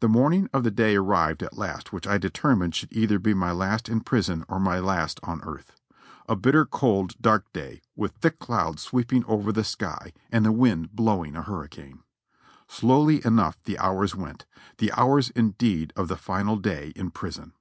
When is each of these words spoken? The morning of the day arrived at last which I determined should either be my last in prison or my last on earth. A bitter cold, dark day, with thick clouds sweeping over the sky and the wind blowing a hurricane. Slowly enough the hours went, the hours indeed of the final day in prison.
The 0.00 0.08
morning 0.10 0.50
of 0.52 0.64
the 0.64 0.70
day 0.70 0.96
arrived 0.96 1.42
at 1.42 1.56
last 1.56 1.90
which 1.90 2.06
I 2.06 2.18
determined 2.18 2.74
should 2.74 2.92
either 2.92 3.18
be 3.18 3.32
my 3.32 3.52
last 3.52 3.88
in 3.88 4.02
prison 4.02 4.44
or 4.48 4.60
my 4.60 4.78
last 4.78 5.18
on 5.22 5.40
earth. 5.44 5.72
A 6.28 6.36
bitter 6.36 6.66
cold, 6.66 7.14
dark 7.18 7.50
day, 7.54 7.80
with 7.94 8.12
thick 8.16 8.38
clouds 8.38 8.82
sweeping 8.82 9.24
over 9.24 9.52
the 9.52 9.64
sky 9.64 10.12
and 10.30 10.44
the 10.44 10.52
wind 10.52 10.94
blowing 10.94 11.36
a 11.36 11.42
hurricane. 11.42 12.02
Slowly 12.68 13.24
enough 13.24 13.62
the 13.62 13.78
hours 13.78 14.14
went, 14.14 14.44
the 14.76 14.92
hours 14.92 15.30
indeed 15.30 15.90
of 15.96 16.08
the 16.08 16.18
final 16.18 16.56
day 16.58 16.92
in 16.94 17.10
prison. 17.10 17.54